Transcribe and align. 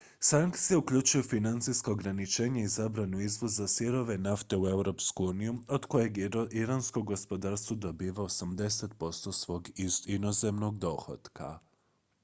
sankcije 0.19 0.77
uključuju 0.77 1.23
financijska 1.23 1.91
ograničenja 1.91 2.61
i 2.63 2.67
zabranu 2.67 3.19
izvoza 3.19 3.67
sirove 3.67 4.17
nafte 4.17 4.57
u 4.57 4.67
europsku 4.67 5.25
uniju 5.25 5.57
od 5.67 5.85
kojeg 5.85 6.13
iransko 6.51 7.01
gospodarstvo 7.01 7.75
dobiva 7.75 8.23
80 8.23 8.87
% 8.97 9.33
svog 9.33 9.67
inozemnog 10.05 10.79
dohotka 10.79 11.59